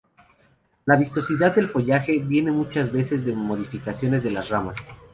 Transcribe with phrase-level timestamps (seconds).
[0.85, 4.77] La vistosidad del follaje, viene muchas veces de modificaciones de las ramas.